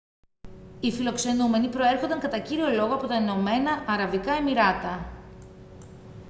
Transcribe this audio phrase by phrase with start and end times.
[0.79, 5.11] οι φιλοξενούμενοι προέρχονταν κατά κύριο λόγο από τα ηνωμένα αραβικά εμιράτα